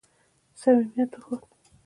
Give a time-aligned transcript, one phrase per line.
[0.59, 1.41] صمیمیت وښود.